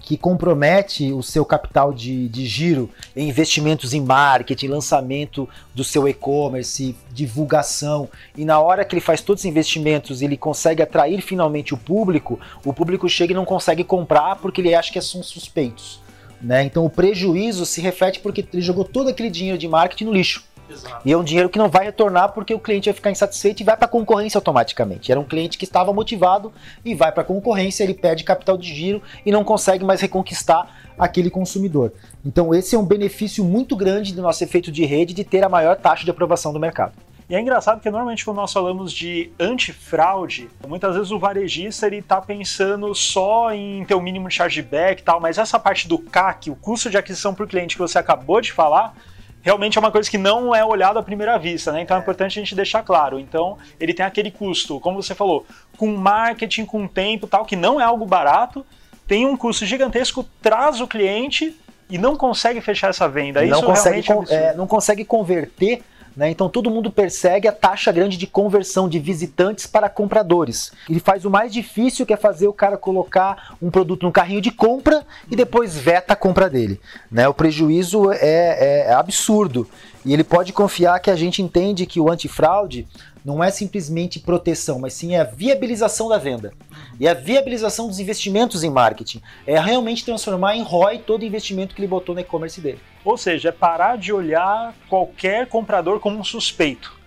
que 0.00 0.16
compromete 0.16 1.12
o 1.12 1.22
seu 1.22 1.44
capital 1.44 1.92
de, 1.92 2.28
de 2.28 2.46
giro 2.46 2.90
em 3.14 3.28
investimentos 3.28 3.92
em 3.92 4.00
marketing, 4.00 4.68
lançamento 4.68 5.48
do 5.74 5.84
seu 5.84 6.08
e-commerce, 6.08 6.96
divulgação, 7.12 8.08
e 8.36 8.44
na 8.44 8.58
hora 8.60 8.84
que 8.84 8.94
ele 8.94 9.00
faz 9.00 9.20
todos 9.20 9.42
os 9.42 9.46
investimentos 9.46 10.22
ele 10.22 10.36
consegue 10.36 10.82
atrair 10.82 11.20
finalmente 11.20 11.74
o 11.74 11.76
público, 11.76 12.40
o 12.64 12.72
público 12.72 13.08
chega 13.08 13.32
e 13.32 13.36
não 13.36 13.44
consegue 13.44 13.84
comprar 13.84 14.36
porque 14.36 14.60
ele 14.60 14.74
acha 14.74 14.92
que 14.92 15.00
são 15.00 15.22
suspeitos. 15.22 16.00
Né? 16.40 16.64
Então 16.64 16.86
o 16.86 16.90
prejuízo 16.90 17.66
se 17.66 17.80
reflete 17.80 18.20
porque 18.20 18.46
ele 18.52 18.62
jogou 18.62 18.84
todo 18.84 19.10
aquele 19.10 19.28
dinheiro 19.28 19.58
de 19.58 19.68
marketing 19.68 20.04
no 20.04 20.12
lixo. 20.12 20.42
Exato. 20.70 21.02
E 21.04 21.12
é 21.12 21.16
um 21.16 21.24
dinheiro 21.24 21.48
que 21.48 21.58
não 21.58 21.68
vai 21.68 21.84
retornar 21.84 22.32
porque 22.32 22.54
o 22.54 22.58
cliente 22.58 22.88
vai 22.88 22.94
ficar 22.94 23.10
insatisfeito 23.10 23.62
e 23.62 23.64
vai 23.64 23.76
para 23.76 23.86
a 23.86 23.88
concorrência 23.88 24.38
automaticamente. 24.38 25.10
Era 25.10 25.20
um 25.20 25.24
cliente 25.24 25.58
que 25.58 25.64
estava 25.64 25.92
motivado 25.92 26.52
e 26.84 26.94
vai 26.94 27.10
para 27.10 27.22
a 27.22 27.26
concorrência, 27.26 27.82
ele 27.84 27.94
perde 27.94 28.24
capital 28.24 28.56
de 28.56 28.72
giro 28.72 29.02
e 29.24 29.32
não 29.32 29.44
consegue 29.44 29.84
mais 29.84 30.00
reconquistar 30.00 30.92
aquele 30.98 31.30
consumidor. 31.30 31.92
Então, 32.24 32.54
esse 32.54 32.74
é 32.74 32.78
um 32.78 32.84
benefício 32.84 33.44
muito 33.44 33.74
grande 33.74 34.14
do 34.14 34.22
nosso 34.22 34.44
efeito 34.44 34.70
de 34.70 34.84
rede 34.84 35.14
de 35.14 35.24
ter 35.24 35.42
a 35.42 35.48
maior 35.48 35.76
taxa 35.76 36.04
de 36.04 36.10
aprovação 36.10 36.52
do 36.52 36.60
mercado. 36.60 36.92
E 37.30 37.34
é 37.36 37.40
engraçado 37.40 37.80
que 37.80 37.88
normalmente 37.88 38.24
quando 38.24 38.38
nós 38.38 38.52
falamos 38.52 38.92
de 38.92 39.30
antifraude, 39.38 40.50
muitas 40.66 40.96
vezes 40.96 41.12
o 41.12 41.18
varejista 41.18 41.86
ele 41.86 41.98
está 41.98 42.20
pensando 42.20 42.92
só 42.92 43.52
em 43.52 43.84
ter 43.84 43.94
o 43.94 44.00
mínimo 44.00 44.28
de 44.28 44.34
chargeback 44.34 45.00
e 45.00 45.04
tal, 45.04 45.20
mas 45.20 45.38
essa 45.38 45.56
parte 45.56 45.86
do 45.86 45.96
CAC, 45.96 46.50
o 46.50 46.56
custo 46.56 46.90
de 46.90 46.98
aquisição 46.98 47.32
por 47.32 47.46
cliente 47.46 47.76
que 47.76 47.80
você 47.80 48.00
acabou 48.00 48.40
de 48.40 48.52
falar, 48.52 48.96
realmente 49.42 49.78
é 49.78 49.80
uma 49.80 49.90
coisa 49.90 50.10
que 50.10 50.18
não 50.18 50.54
é 50.54 50.64
olhado 50.64 50.98
à 50.98 51.02
primeira 51.02 51.38
vista, 51.38 51.72
né? 51.72 51.82
Então 51.82 51.96
é 51.96 52.00
importante 52.00 52.38
a 52.38 52.42
gente 52.42 52.54
deixar 52.54 52.82
claro. 52.82 53.18
Então, 53.18 53.58
ele 53.78 53.94
tem 53.94 54.04
aquele 54.04 54.30
custo, 54.30 54.78
como 54.80 55.02
você 55.02 55.14
falou, 55.14 55.46
com 55.76 55.94
marketing, 55.96 56.64
com 56.64 56.86
tempo 56.86 57.26
tal, 57.26 57.44
que 57.44 57.56
não 57.56 57.80
é 57.80 57.84
algo 57.84 58.04
barato, 58.04 58.64
tem 59.06 59.26
um 59.26 59.36
custo 59.36 59.66
gigantesco, 59.66 60.24
traz 60.40 60.80
o 60.80 60.86
cliente 60.86 61.56
e 61.88 61.98
não 61.98 62.16
consegue 62.16 62.60
fechar 62.60 62.90
essa 62.90 63.08
venda. 63.08 63.44
Não 63.44 63.58
Isso 63.58 63.66
consegue, 63.66 64.06
é, 64.28 64.34
é 64.34 64.54
não 64.54 64.66
consegue 64.66 65.04
converter 65.04 65.82
né? 66.20 66.28
Então 66.28 66.50
todo 66.50 66.70
mundo 66.70 66.90
persegue 66.90 67.48
a 67.48 67.52
taxa 67.52 67.90
grande 67.90 68.18
de 68.18 68.26
conversão 68.26 68.90
de 68.90 68.98
visitantes 68.98 69.66
para 69.66 69.88
compradores. 69.88 70.70
Ele 70.86 71.00
faz 71.00 71.24
o 71.24 71.30
mais 71.30 71.50
difícil 71.50 72.04
que 72.04 72.12
é 72.12 72.16
fazer 72.16 72.46
o 72.46 72.52
cara 72.52 72.76
colocar 72.76 73.56
um 73.60 73.70
produto 73.70 74.02
no 74.02 74.12
carrinho 74.12 74.42
de 74.42 74.50
compra 74.50 75.02
e 75.30 75.34
depois 75.34 75.74
veta 75.74 76.12
a 76.12 76.16
compra 76.16 76.50
dele. 76.50 76.78
Né? 77.10 77.26
O 77.26 77.32
prejuízo 77.32 78.12
é, 78.12 78.18
é, 78.20 78.84
é 78.88 78.92
absurdo. 78.92 79.66
E 80.04 80.12
ele 80.12 80.24
pode 80.24 80.52
confiar 80.52 80.98
que 81.00 81.10
a 81.10 81.16
gente 81.16 81.42
entende 81.42 81.86
que 81.86 82.00
o 82.00 82.10
antifraude 82.10 82.86
não 83.24 83.44
é 83.44 83.50
simplesmente 83.50 84.18
proteção, 84.18 84.78
mas 84.78 84.94
sim 84.94 85.14
a 85.14 85.24
viabilização 85.24 86.08
da 86.08 86.16
venda. 86.16 86.52
E 86.98 87.06
a 87.06 87.14
viabilização 87.14 87.86
dos 87.86 87.98
investimentos 87.98 88.64
em 88.64 88.70
marketing. 88.70 89.20
É 89.46 89.58
realmente 89.58 90.04
transformar 90.04 90.56
em 90.56 90.62
ROI 90.62 90.98
todo 90.98 91.24
investimento 91.24 91.74
que 91.74 91.80
ele 91.80 91.88
botou 91.88 92.14
no 92.14 92.20
e-commerce 92.20 92.60
dele. 92.60 92.80
Ou 93.04 93.16
seja, 93.16 93.50
é 93.50 93.52
parar 93.52 93.96
de 93.96 94.12
olhar 94.12 94.74
qualquer 94.88 95.46
comprador 95.46 96.00
como 96.00 96.18
um 96.18 96.24
suspeito. 96.24 96.98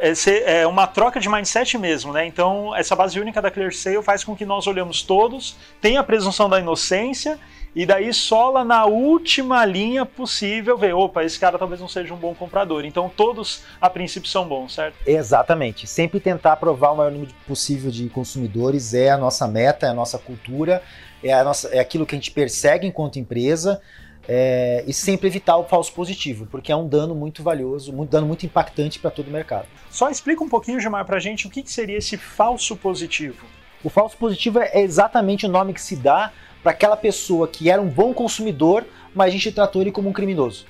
É, 0.00 0.60
é 0.60 0.66
uma 0.66 0.88
troca 0.88 1.20
de 1.20 1.28
mindset 1.28 1.78
mesmo, 1.78 2.12
né? 2.12 2.26
Então, 2.26 2.74
essa 2.74 2.96
base 2.96 3.18
única 3.20 3.40
da 3.40 3.50
ClearSale 3.50 4.02
faz 4.02 4.24
com 4.24 4.34
que 4.34 4.44
nós 4.44 4.66
olhamos 4.66 5.02
todos, 5.02 5.56
tenha 5.80 6.00
a 6.00 6.04
presunção 6.04 6.48
da 6.48 6.58
inocência 6.58 7.38
e 7.78 7.86
daí 7.86 8.12
só 8.12 8.50
lá 8.50 8.64
na 8.64 8.86
última 8.86 9.64
linha 9.64 10.04
possível 10.04 10.76
ver, 10.76 10.94
opa, 10.94 11.22
esse 11.22 11.38
cara 11.38 11.56
talvez 11.56 11.80
não 11.80 11.86
seja 11.86 12.12
um 12.12 12.16
bom 12.16 12.34
comprador. 12.34 12.84
Então 12.84 13.08
todos 13.08 13.62
a 13.80 13.88
princípio 13.88 14.28
são 14.28 14.48
bons, 14.48 14.74
certo? 14.74 14.96
Exatamente. 15.06 15.86
Sempre 15.86 16.18
tentar 16.18 16.54
aprovar 16.54 16.90
o 16.90 16.96
maior 16.96 17.12
número 17.12 17.30
possível 17.46 17.88
de 17.88 18.08
consumidores 18.08 18.94
é 18.94 19.10
a 19.10 19.16
nossa 19.16 19.46
meta, 19.46 19.86
é 19.86 19.90
a 19.90 19.94
nossa 19.94 20.18
cultura. 20.18 20.82
é, 21.22 21.32
a 21.32 21.44
nossa, 21.44 21.68
é 21.68 21.78
aquilo 21.78 22.04
que 22.04 22.16
a 22.16 22.18
gente 22.18 22.32
persegue 22.32 22.84
enquanto 22.84 23.20
empresa. 23.20 23.80
É, 24.26 24.82
e 24.84 24.92
sempre 24.92 25.28
evitar 25.28 25.56
o 25.56 25.62
falso 25.62 25.92
positivo, 25.92 26.46
porque 26.50 26.72
é 26.72 26.76
um 26.76 26.88
dano 26.88 27.14
muito 27.14 27.44
valioso, 27.44 27.92
um 27.92 28.04
dano 28.04 28.26
muito 28.26 28.44
impactante 28.44 28.98
para 28.98 29.12
todo 29.12 29.28
o 29.28 29.30
mercado. 29.30 29.68
Só 29.88 30.10
explica 30.10 30.42
um 30.42 30.48
pouquinho, 30.48 30.80
Gilmar, 30.80 31.04
para 31.06 31.16
a 31.16 31.20
gente 31.20 31.46
o 31.46 31.50
que, 31.50 31.62
que 31.62 31.70
seria 31.70 31.96
esse 31.96 32.16
falso 32.16 32.76
positivo. 32.76 33.46
O 33.84 33.88
falso 33.88 34.16
positivo 34.16 34.58
é 34.58 34.80
exatamente 34.80 35.46
o 35.46 35.48
nome 35.48 35.72
que 35.72 35.80
se 35.80 35.94
dá 35.94 36.32
para 36.68 36.74
aquela 36.74 36.98
pessoa 36.98 37.48
que 37.48 37.70
era 37.70 37.80
um 37.80 37.88
bom 37.88 38.12
consumidor, 38.12 38.84
mas 39.14 39.28
a 39.28 39.30
gente 39.30 39.50
tratou 39.50 39.80
ele 39.80 39.90
como 39.90 40.10
um 40.10 40.12
criminoso. 40.12 40.66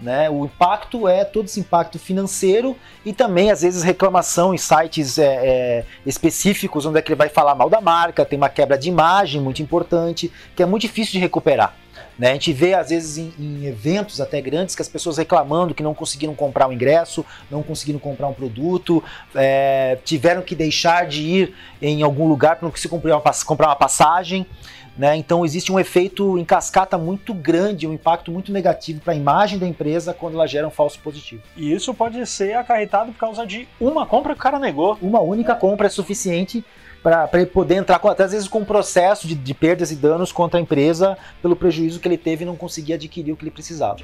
Né? 0.00 0.30
O 0.30 0.46
impacto 0.46 1.06
é 1.06 1.26
todo 1.26 1.44
esse 1.44 1.60
impacto 1.60 1.98
financeiro 1.98 2.74
e 3.04 3.12
também, 3.12 3.50
às 3.50 3.60
vezes, 3.60 3.82
reclamação 3.82 4.54
em 4.54 4.56
sites 4.56 5.18
é, 5.18 5.26
é, 5.26 5.84
específicos 6.06 6.86
onde 6.86 6.98
é 6.98 7.02
que 7.02 7.12
ele 7.12 7.18
vai 7.18 7.28
falar 7.28 7.54
mal 7.54 7.68
da 7.68 7.82
marca, 7.82 8.24
tem 8.24 8.38
uma 8.38 8.48
quebra 8.48 8.78
de 8.78 8.88
imagem 8.88 9.42
muito 9.42 9.60
importante, 9.60 10.32
que 10.56 10.62
é 10.62 10.66
muito 10.66 10.82
difícil 10.82 11.12
de 11.12 11.18
recuperar. 11.18 11.76
Né? 12.18 12.30
A 12.30 12.32
gente 12.34 12.52
vê, 12.52 12.74
às 12.74 12.90
vezes, 12.90 13.18
em, 13.18 13.32
em, 13.38 13.66
eventos 13.66 14.20
até 14.20 14.40
grandes, 14.40 14.74
que 14.74 14.82
as 14.82 14.88
pessoas 14.88 15.18
reclamando 15.18 15.74
que 15.74 15.82
não 15.82 15.94
conseguiram 15.94 16.34
comprar 16.34 16.68
um 16.68 16.72
ingresso, 16.72 17.24
não 17.50 17.62
conseguiram 17.62 17.98
comprar 17.98 18.28
um 18.28 18.34
produto, 18.34 19.02
é, 19.34 19.98
tiveram 20.04 20.42
que 20.42 20.54
deixar 20.54 21.06
de 21.06 21.22
ir 21.22 21.54
em 21.80 22.02
algum 22.02 22.28
lugar 22.28 22.56
para 22.56 22.66
não 22.66 22.70
conseguir 22.70 22.90
comprar 22.90 23.16
uma, 23.16 23.32
comprar 23.44 23.68
uma 23.68 23.76
passagem. 23.76 24.46
Né? 24.96 25.16
Então 25.16 25.44
existe 25.44 25.72
um 25.72 25.80
efeito 25.80 26.38
em 26.38 26.44
cascata 26.44 26.98
muito 26.98 27.32
grande, 27.32 27.86
um 27.86 27.94
impacto 27.94 28.30
muito 28.30 28.52
negativo 28.52 29.00
para 29.00 29.14
a 29.14 29.16
imagem 29.16 29.58
da 29.58 29.66
empresa 29.66 30.12
quando 30.12 30.34
ela 30.34 30.46
gera 30.46 30.66
um 30.66 30.70
falso 30.70 30.98
positivo. 30.98 31.42
E 31.56 31.72
isso 31.72 31.94
pode 31.94 32.24
ser 32.26 32.54
acarretado 32.54 33.10
por 33.12 33.18
causa 33.18 33.46
de 33.46 33.66
uma 33.80 34.04
compra 34.04 34.34
que 34.34 34.40
o 34.40 34.42
cara 34.42 34.58
negou. 34.58 34.98
Uma 35.00 35.20
única 35.20 35.54
compra 35.54 35.86
é 35.86 35.90
suficiente 35.90 36.62
para 37.02 37.28
ele 37.32 37.46
poder 37.46 37.76
entrar, 37.76 37.96
até 37.96 38.22
às 38.22 38.32
vezes, 38.32 38.46
com 38.46 38.60
um 38.60 38.64
processo 38.64 39.26
de, 39.26 39.34
de 39.34 39.54
perdas 39.54 39.90
e 39.90 39.96
danos 39.96 40.30
contra 40.30 40.60
a 40.60 40.62
empresa 40.62 41.18
pelo 41.40 41.56
prejuízo 41.56 41.98
que 41.98 42.06
ele 42.06 42.18
teve 42.18 42.44
e 42.44 42.46
não 42.46 42.54
conseguir 42.54 42.92
adquirir 42.92 43.32
o 43.32 43.36
que 43.36 43.42
ele 43.42 43.50
precisava. 43.50 43.98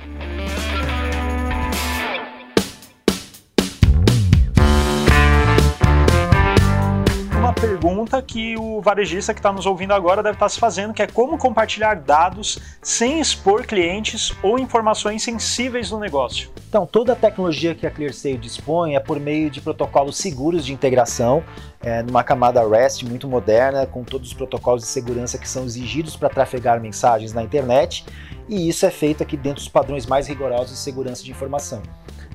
Pergunta 7.79 8.21
que 8.21 8.57
o 8.59 8.81
varejista 8.81 9.33
que 9.33 9.39
está 9.39 9.53
nos 9.53 9.65
ouvindo 9.65 9.95
agora 9.95 10.21
deve 10.21 10.35
estar 10.35 10.47
tá 10.47 10.49
se 10.49 10.59
fazendo, 10.59 10.93
que 10.93 11.01
é 11.01 11.07
como 11.07 11.39
compartilhar 11.39 11.95
dados 11.95 12.59
sem 12.83 13.21
expor 13.21 13.65
clientes 13.65 14.35
ou 14.43 14.59
informações 14.59 15.23
sensíveis 15.23 15.91
do 15.91 15.99
negócio. 15.99 16.51
Então, 16.69 16.85
toda 16.85 17.13
a 17.13 17.17
tecnologia 17.17 17.75
que 17.75 17.87
a 17.87 17.91
ClearSale 17.91 18.37
dispõe 18.37 18.97
é 18.97 19.01
por 19.01 19.21
meio 19.21 19.49
de 19.49 19.61
protocolos 19.61 20.17
seguros 20.17 20.67
de 20.67 20.73
integração, 20.73 21.43
é, 21.81 22.03
numa 22.03 22.25
camada 22.25 22.67
REST 22.67 23.05
muito 23.05 23.29
moderna, 23.29 23.87
com 23.87 24.03
todos 24.03 24.29
os 24.29 24.35
protocolos 24.35 24.83
de 24.83 24.89
segurança 24.89 25.39
que 25.39 25.49
são 25.49 25.65
exigidos 25.65 26.17
para 26.17 26.29
trafegar 26.29 26.81
mensagens 26.81 27.33
na 27.33 27.43
internet, 27.45 28.05
e 28.49 28.69
isso 28.69 28.85
é 28.85 28.91
feito 28.91 29.23
aqui 29.23 29.37
dentro 29.37 29.61
dos 29.61 29.69
padrões 29.69 30.05
mais 30.05 30.27
rigorosos 30.27 30.71
de 30.71 30.79
segurança 30.79 31.23
de 31.23 31.31
informação. 31.31 31.81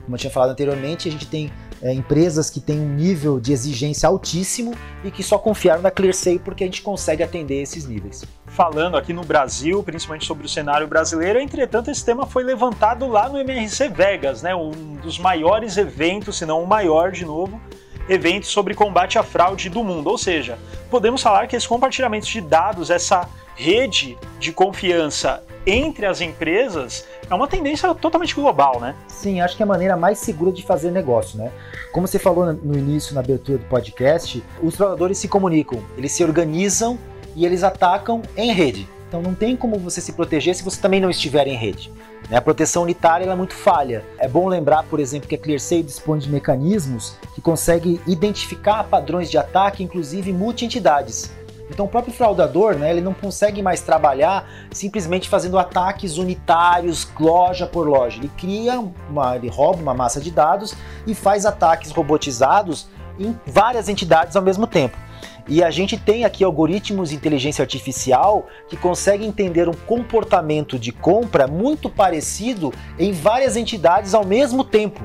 Como 0.03 0.15
eu 0.15 0.19
tinha 0.19 0.31
falado 0.31 0.51
anteriormente, 0.51 1.07
a 1.07 1.11
gente 1.11 1.27
tem 1.27 1.51
é, 1.83 1.93
empresas 1.93 2.49
que 2.49 2.61
têm 2.61 2.79
um 2.79 2.95
nível 2.95 3.41
de 3.41 3.51
exigência 3.51 4.07
altíssimo 4.07 4.73
e 5.03 5.11
que 5.11 5.21
só 5.21 5.37
confiaram 5.37 5.81
na 5.81 5.91
ClearSale 5.91 6.39
porque 6.39 6.63
a 6.63 6.67
gente 6.67 6.81
consegue 6.81 7.21
atender 7.21 7.61
esses 7.61 7.85
níveis. 7.85 8.23
Falando 8.47 8.95
aqui 8.95 9.11
no 9.11 9.23
Brasil, 9.23 9.83
principalmente 9.83 10.25
sobre 10.25 10.45
o 10.45 10.49
cenário 10.49 10.87
brasileiro, 10.87 11.39
entretanto, 11.39 11.91
esse 11.91 12.05
tema 12.05 12.25
foi 12.25 12.43
levantado 12.43 13.05
lá 13.07 13.27
no 13.27 13.37
MRC 13.37 13.89
Vegas, 13.89 14.41
né, 14.41 14.55
um 14.55 14.95
dos 15.03 15.19
maiores 15.19 15.75
eventos, 15.75 16.37
se 16.37 16.45
não 16.45 16.63
o 16.63 16.67
maior 16.67 17.11
de 17.11 17.25
novo, 17.25 17.59
evento 18.07 18.45
sobre 18.45 18.73
combate 18.73 19.19
à 19.19 19.23
fraude 19.23 19.69
do 19.69 19.83
mundo. 19.83 20.09
Ou 20.09 20.17
seja, 20.17 20.57
podemos 20.89 21.21
falar 21.21 21.47
que 21.47 21.55
esse 21.55 21.67
compartilhamento 21.67 22.27
de 22.27 22.39
dados, 22.39 22.89
essa 22.89 23.27
rede 23.55 24.17
de 24.39 24.53
confiança 24.53 25.43
entre 25.65 26.05
as 26.05 26.21
empresas 26.21 27.05
é 27.29 27.33
uma 27.33 27.47
tendência 27.47 27.93
totalmente 27.95 28.35
global, 28.35 28.79
né? 28.79 28.95
Sim, 29.07 29.41
acho 29.41 29.55
que 29.55 29.63
é 29.63 29.65
a 29.65 29.67
maneira 29.67 29.95
mais 29.95 30.19
segura 30.19 30.51
de 30.51 30.63
fazer 30.63 30.91
negócio, 30.91 31.37
né? 31.37 31.51
Como 31.91 32.07
você 32.07 32.19
falou 32.19 32.51
no 32.53 32.77
início, 32.77 33.13
na 33.13 33.21
abertura 33.21 33.57
do 33.57 33.65
podcast, 33.65 34.43
os 34.61 34.75
fraudadores 34.75 35.17
se 35.17 35.27
comunicam, 35.27 35.81
eles 35.97 36.11
se 36.11 36.23
organizam 36.23 36.97
e 37.35 37.45
eles 37.45 37.63
atacam 37.63 38.21
em 38.35 38.51
rede. 38.51 38.87
Então 39.07 39.21
não 39.21 39.35
tem 39.35 39.55
como 39.55 39.77
você 39.77 40.01
se 40.01 40.13
proteger 40.13 40.55
se 40.55 40.63
você 40.63 40.81
também 40.81 40.99
não 40.99 41.09
estiver 41.09 41.47
em 41.47 41.55
rede. 41.55 41.91
Né? 42.29 42.37
A 42.37 42.41
proteção 42.41 42.83
unitária 42.83 43.29
é 43.29 43.35
muito 43.35 43.53
falha. 43.53 44.03
É 44.17 44.27
bom 44.27 44.47
lembrar, 44.47 44.83
por 44.83 44.99
exemplo, 44.99 45.29
que 45.29 45.35
a 45.35 45.37
ClearSale 45.37 45.83
dispõe 45.83 46.19
de 46.19 46.29
mecanismos 46.29 47.15
que 47.35 47.41
conseguem 47.41 47.99
identificar 48.07 48.83
padrões 48.85 49.29
de 49.29 49.37
ataque, 49.37 49.83
inclusive 49.83 50.33
multi-entidades. 50.33 51.31
Então 51.73 51.87
o 51.87 51.89
próprio 51.89 52.13
fraudador, 52.13 52.75
né, 52.75 52.91
ele 52.91 53.01
não 53.01 53.13
consegue 53.13 53.61
mais 53.63 53.81
trabalhar 53.81 54.47
simplesmente 54.71 55.27
fazendo 55.27 55.57
ataques 55.57 56.17
unitários, 56.17 57.07
loja 57.19 57.65
por 57.65 57.87
loja. 57.87 58.19
Ele 58.19 58.31
cria 58.37 58.79
uma, 59.09 59.35
ele 59.35 59.49
rouba 59.49 59.81
uma 59.81 59.93
massa 59.93 60.21
de 60.21 60.29
dados 60.29 60.75
e 61.07 61.15
faz 61.15 61.45
ataques 61.45 61.91
robotizados 61.91 62.87
em 63.19 63.35
várias 63.45 63.89
entidades 63.89 64.35
ao 64.35 64.41
mesmo 64.41 64.67
tempo. 64.67 64.97
E 65.47 65.61
a 65.63 65.69
gente 65.69 65.97
tem 65.97 66.23
aqui 66.23 66.43
algoritmos 66.43 67.09
de 67.09 67.15
inteligência 67.15 67.63
artificial 67.63 68.47
que 68.69 68.77
conseguem 68.77 69.27
entender 69.27 69.67
um 69.67 69.73
comportamento 69.73 70.79
de 70.79 70.91
compra 70.91 71.47
muito 71.47 71.89
parecido 71.89 72.71
em 72.97 73.11
várias 73.11 73.57
entidades 73.57 74.13
ao 74.13 74.25
mesmo 74.25 74.63
tempo. 74.63 75.01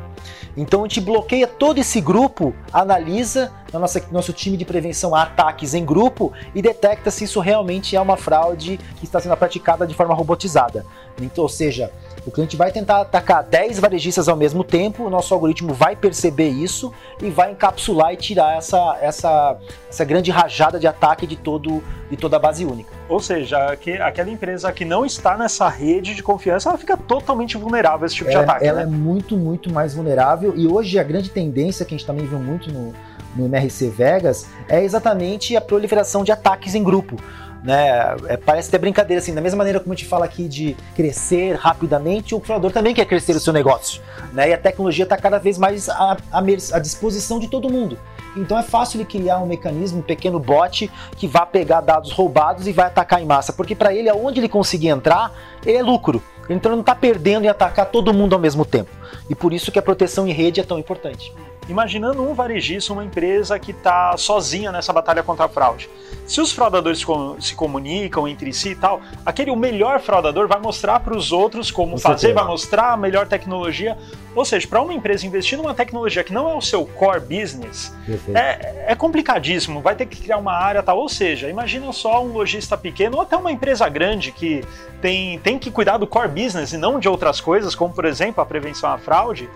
Então 0.58 0.80
a 0.80 0.88
gente 0.88 1.00
bloqueia 1.00 1.46
todo 1.46 1.78
esse 1.78 2.00
grupo, 2.00 2.52
analisa 2.72 3.52
no 3.72 3.78
nosso, 3.78 4.00
nosso 4.10 4.32
time 4.32 4.56
de 4.56 4.64
prevenção 4.64 5.14
a 5.14 5.22
ataques 5.22 5.72
em 5.72 5.84
grupo 5.84 6.32
e 6.52 6.60
detecta 6.60 7.12
se 7.12 7.22
isso 7.22 7.38
realmente 7.38 7.94
é 7.94 8.00
uma 8.00 8.16
fraude 8.16 8.76
que 8.96 9.04
está 9.04 9.20
sendo 9.20 9.36
praticada 9.36 9.86
de 9.86 9.94
forma 9.94 10.12
robotizada. 10.14 10.84
Então, 11.20 11.42
ou 11.42 11.48
seja, 11.48 11.92
o 12.26 12.30
cliente 12.32 12.56
vai 12.56 12.72
tentar 12.72 13.02
atacar 13.02 13.44
10 13.44 13.78
varejistas 13.78 14.28
ao 14.28 14.36
mesmo 14.36 14.64
tempo, 14.64 15.04
o 15.04 15.10
nosso 15.10 15.32
algoritmo 15.32 15.72
vai 15.72 15.94
perceber 15.94 16.48
isso 16.48 16.92
e 17.22 17.30
vai 17.30 17.52
encapsular 17.52 18.12
e 18.12 18.16
tirar 18.16 18.56
essa, 18.56 18.98
essa, 19.00 19.56
essa 19.88 20.04
grande 20.04 20.32
rajada 20.32 20.80
de 20.80 20.88
ataque 20.88 21.24
de, 21.24 21.36
todo, 21.36 21.84
de 22.10 22.16
toda 22.16 22.36
a 22.36 22.38
base 22.38 22.64
única. 22.64 22.90
Ou 23.08 23.20
seja, 23.20 23.76
que, 23.76 23.92
aquela 23.92 24.30
empresa 24.30 24.72
que 24.72 24.84
não 24.84 25.04
está 25.04 25.36
nessa 25.36 25.68
rede 25.68 26.14
de 26.14 26.22
confiança, 26.22 26.68
ela 26.68 26.78
fica 26.78 26.96
totalmente 26.96 27.56
vulnerável 27.56 28.04
a 28.04 28.06
esse 28.06 28.16
tipo 28.16 28.30
ela, 28.30 28.44
de 28.44 28.50
ataque. 28.50 28.66
Ela 28.66 28.78
né? 28.78 28.82
é 28.84 28.86
muito, 28.86 29.36
muito 29.36 29.72
mais 29.72 29.94
vulnerável 29.94 30.54
e 30.56 30.66
hoje 30.66 30.98
a 30.98 31.02
grande 31.02 31.30
tendência 31.30 31.84
que 31.84 31.94
a 31.94 31.98
gente 31.98 32.06
também 32.06 32.26
viu 32.26 32.38
muito 32.38 32.72
no, 32.72 32.94
no 33.36 33.44
MRC 33.46 33.88
Vegas 33.90 34.48
é 34.68 34.82
exatamente 34.82 35.56
a 35.56 35.60
proliferação 35.60 36.24
de 36.24 36.32
ataques 36.32 36.74
em 36.74 36.82
grupo 36.82 37.16
né? 37.62 38.16
É, 38.28 38.36
parece 38.36 38.68
até 38.68 38.78
brincadeira, 38.78 39.20
assim, 39.20 39.34
da 39.34 39.40
mesma 39.40 39.58
maneira 39.58 39.80
como 39.80 39.92
a 39.92 39.96
gente 39.96 40.06
fala 40.06 40.24
aqui 40.24 40.48
de 40.48 40.76
crescer 40.94 41.54
rapidamente, 41.54 42.34
o 42.34 42.40
fundador 42.40 42.72
também 42.72 42.94
quer 42.94 43.04
crescer 43.04 43.34
o 43.34 43.40
seu 43.40 43.52
negócio, 43.52 44.02
né? 44.32 44.50
E 44.50 44.54
a 44.54 44.58
tecnologia 44.58 45.04
está 45.04 45.16
cada 45.16 45.38
vez 45.38 45.58
mais 45.58 45.88
à, 45.88 46.16
à, 46.32 46.78
disposição 46.78 47.38
de 47.38 47.48
todo 47.48 47.70
mundo. 47.70 47.98
Então 48.36 48.58
é 48.58 48.62
fácil 48.62 48.98
ele 48.98 49.04
criar 49.04 49.38
um 49.38 49.46
mecanismo, 49.46 49.98
um 49.98 50.02
pequeno 50.02 50.38
bot 50.38 50.90
que 51.16 51.26
vá 51.26 51.44
pegar 51.44 51.80
dados 51.80 52.12
roubados 52.12 52.66
e 52.66 52.72
vai 52.72 52.86
atacar 52.86 53.20
em 53.20 53.26
massa, 53.26 53.52
porque 53.52 53.74
para 53.74 53.92
ele, 53.92 54.08
aonde 54.08 54.38
ele 54.38 54.48
conseguir 54.48 54.88
entrar, 54.88 55.32
ele 55.64 55.78
é 55.78 55.82
lucro. 55.82 56.22
Então 56.48 56.70
ele 56.70 56.76
não 56.76 56.80
está 56.80 56.94
perdendo 56.94 57.44
e 57.44 57.48
atacar 57.48 57.86
todo 57.86 58.14
mundo 58.14 58.34
ao 58.34 58.40
mesmo 58.40 58.64
tempo. 58.64 58.90
E 59.28 59.34
por 59.34 59.52
isso 59.52 59.70
que 59.70 59.78
a 59.78 59.82
proteção 59.82 60.26
em 60.26 60.32
rede 60.32 60.60
é 60.60 60.62
tão 60.62 60.78
importante. 60.78 61.34
Imaginando 61.68 62.22
um 62.22 62.32
varejista, 62.32 62.92
uma 62.92 63.04
empresa 63.04 63.58
que 63.58 63.72
está 63.72 64.16
sozinha 64.16 64.72
nessa 64.72 64.92
batalha 64.92 65.22
contra 65.22 65.44
a 65.44 65.48
fraude. 65.48 65.88
Se 66.26 66.40
os 66.40 66.52
fraudadores 66.52 67.04
se 67.40 67.54
comunicam 67.54 68.26
entre 68.26 68.52
si 68.52 68.70
e 68.70 68.74
tal, 68.74 69.00
aquele 69.24 69.50
o 69.50 69.56
melhor 69.56 70.00
fraudador 70.00 70.48
vai 70.48 70.58
mostrar 70.58 71.00
para 71.00 71.16
os 71.16 71.32
outros 71.32 71.70
como 71.70 71.92
Com 71.92 71.98
fazer, 71.98 72.20
certeza. 72.20 72.40
vai 72.40 72.50
mostrar 72.50 72.92
a 72.92 72.96
melhor 72.96 73.26
tecnologia. 73.26 73.96
Ou 74.34 74.44
seja, 74.44 74.66
para 74.68 74.80
uma 74.80 74.94
empresa 74.94 75.26
investir 75.26 75.58
numa 75.58 75.74
tecnologia 75.74 76.22
que 76.22 76.32
não 76.32 76.48
é 76.48 76.54
o 76.54 76.60
seu 76.60 76.86
core 76.86 77.20
business, 77.20 77.94
é, 78.34 78.92
é, 78.92 78.94
complicadíssimo. 78.94 79.80
Vai 79.80 79.94
ter 79.94 80.06
que 80.06 80.20
criar 80.20 80.36
uma 80.36 80.52
área 80.52 80.82
tal. 80.82 80.98
Ou 80.98 81.08
seja, 81.08 81.48
imagina 81.48 81.92
só 81.92 82.22
um 82.22 82.32
lojista 82.32 82.76
pequeno 82.76 83.16
ou 83.16 83.22
até 83.22 83.36
uma 83.36 83.50
empresa 83.50 83.88
grande 83.88 84.32
que 84.32 84.62
tem, 85.00 85.38
tem 85.38 85.58
que 85.58 85.70
cuidar 85.70 85.98
do 85.98 86.06
core 86.06 86.28
business 86.28 86.72
e 86.72 86.76
não 86.76 86.98
de 86.98 87.08
outras 87.08 87.40
coisas, 87.40 87.74
como 87.74 87.92
por 87.92 88.04
exemplo 88.04 88.42
a 88.42 88.46
prevenção 88.46 88.90
à 88.90 88.98
fraude 88.98 89.48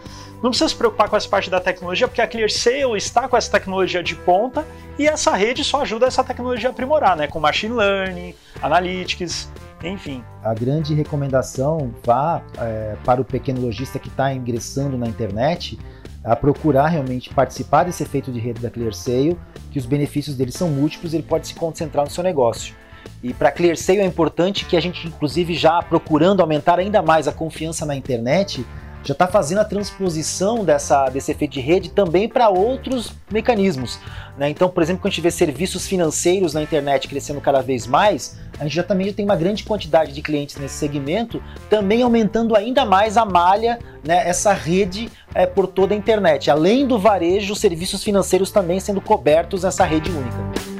não 0.42 0.50
precisa 0.50 0.69
se 0.69 0.75
preocupar 0.75 1.09
com 1.09 1.16
essa 1.16 1.28
parte 1.28 1.49
da 1.49 1.61
tecnologia, 1.61 2.01
porque 2.06 2.21
a 2.21 2.26
ClearSale 2.26 2.97
está 2.97 3.28
com 3.28 3.37
essa 3.37 3.50
tecnologia 3.50 4.02
de 4.02 4.14
ponta 4.14 4.64
e 4.99 5.06
essa 5.06 5.35
rede 5.35 5.64
só 5.64 5.82
ajuda 5.82 6.06
essa 6.06 6.23
tecnologia 6.23 6.68
a 6.68 6.73
aprimorar, 6.73 7.16
né? 7.16 7.26
Com 7.26 7.40
machine 7.40 7.75
learning, 7.75 8.35
analytics, 8.62 9.50
enfim. 9.82 10.23
A 10.42 10.54
grande 10.54 10.94
recomendação 10.94 11.92
vá 12.04 12.42
é, 12.59 12.97
para 13.04 13.21
o 13.21 13.25
pequeno 13.25 13.61
lojista 13.61 13.99
que 13.99 14.09
está 14.09 14.32
ingressando 14.32 14.97
na 14.97 15.06
internet 15.06 15.78
a 16.25 16.37
procurar 16.37 16.88
realmente 16.88 17.32
participar 17.35 17.85
desse 17.85 18.02
efeito 18.02 18.30
de 18.30 18.38
rede 18.38 18.61
da 18.61 18.71
ClearSale, 18.71 19.37
que 19.71 19.78
os 19.78 19.87
benefícios 19.87 20.37
dele 20.37 20.52
são 20.52 20.68
múltiplos, 20.68 21.14
ele 21.14 21.25
pode 21.25 21.49
se 21.49 21.54
concentrar 21.54 22.04
no 22.04 22.11
seu 22.11 22.23
negócio. 22.23 22.75
E 23.23 23.32
para 23.32 23.50
ClearSale 23.50 24.00
é 24.00 24.04
importante 24.04 24.64
que 24.64 24.76
a 24.76 24.80
gente, 24.80 25.06
inclusive, 25.06 25.54
já 25.54 25.82
procurando 25.82 26.40
aumentar 26.40 26.78
ainda 26.78 27.02
mais 27.02 27.26
a 27.26 27.32
confiança 27.32 27.85
na 27.85 27.97
internet, 27.97 28.64
já 29.04 29.12
está 29.12 29.26
fazendo 29.26 29.59
a 29.59 29.64
transposição 29.64 30.64
dessa, 30.64 31.09
desse 31.09 31.30
efeito 31.32 31.52
de 31.52 31.61
rede 31.61 31.90
também 31.90 32.28
para 32.28 32.49
outros 32.49 33.12
mecanismos. 33.30 33.99
Né? 34.37 34.49
Então, 34.49 34.68
por 34.68 34.82
exemplo, 34.82 35.02
quando 35.02 35.12
a 35.12 35.14
gente 35.14 35.23
vê 35.23 35.30
serviços 35.30 35.87
financeiros 35.87 36.54
na 36.54 36.62
internet 36.62 37.09
crescendo 37.09 37.40
cada 37.40 37.61
vez 37.61 37.87
mais, 37.87 38.38
a 38.59 38.64
gente 38.64 38.75
já 38.75 38.82
também 38.82 39.09
já 39.09 39.12
tem 39.12 39.25
uma 39.25 39.37
grande 39.37 39.64
quantidade 39.64 40.12
de 40.12 40.23
clientes 40.23 40.56
nesse 40.56 40.75
segmento, 40.75 41.42
também 41.68 42.02
aumentando 42.02 42.56
ainda 42.56 42.85
mais 42.85 43.16
a 43.16 43.25
malha, 43.25 43.78
né, 44.04 44.28
essa 44.28 44.52
rede 44.52 45.11
é, 45.35 45.47
por 45.47 45.66
toda 45.66 45.94
a 45.94 45.97
internet. 45.97 46.50
Além 46.50 46.87
do 46.87 46.99
varejo, 46.99 47.52
os 47.52 47.61
serviços 47.61 48.02
financeiros 48.02 48.50
também 48.50 48.80
sendo 48.80 49.00
cobertos 49.00 49.64
nessa 49.64 49.85
rede 49.85 50.11
única. 50.11 50.72